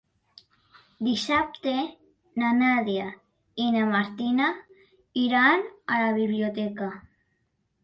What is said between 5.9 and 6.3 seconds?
a la